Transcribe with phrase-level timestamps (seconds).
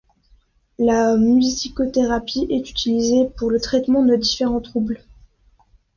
[0.79, 4.99] La musicothérapie est utilisée pour le traitements de différents troubles.